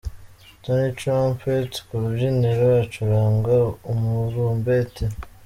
[0.63, 3.55] Tonny Trumpet ku rubyiniro acuranga
[3.91, 5.03] umurumbeti.